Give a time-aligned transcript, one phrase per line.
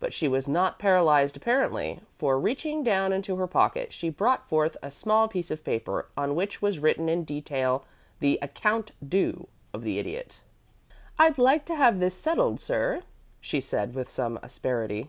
[0.00, 4.76] But she was not paralyzed apparently, for reaching down into her pocket she brought forth
[4.82, 7.86] a small piece of paper, on which was written in detail
[8.20, 10.42] the "account due" of the Idiot.
[11.18, 13.00] "I'd like to have this settled, sir,"
[13.40, 15.08] she said, with some asperity.